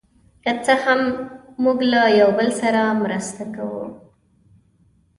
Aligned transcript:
که 0.43 0.51
څه 0.63 0.73
هم، 0.83 1.01
موږ 1.63 1.79
له 1.91 2.01
یو 2.21 2.29
بل 2.37 2.49
سره 2.61 2.81
مرسته 3.03 3.43
کوو. 3.55 3.85